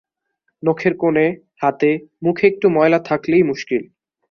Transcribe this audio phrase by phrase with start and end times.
[0.63, 1.25] নখের কোণে,
[1.61, 1.91] হাতে,
[2.23, 3.81] মুখে একটু ময়লা থাকলেই মুশকিল।